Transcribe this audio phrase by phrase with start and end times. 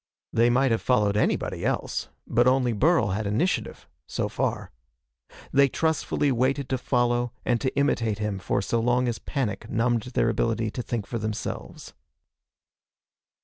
[0.33, 4.71] They might have followed anybody else, but only Burl had initiative so far.
[5.53, 10.01] They trustfully waited to follow and to imitate him for so long as panic numbed
[10.15, 11.93] their ability to think for themselves.